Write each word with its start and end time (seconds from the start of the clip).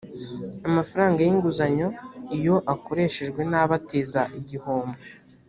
amafaranga 0.69 1.19
y 1.21 1.29
‘inguzanyo 1.33 1.87
iyo 2.37 2.55
akoreshejwe 2.73 3.41
nabi 3.51 3.73
ateza 3.79 4.21
igihombo. 4.39 4.97